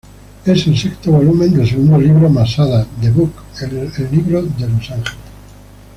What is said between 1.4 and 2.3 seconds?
del segundo libro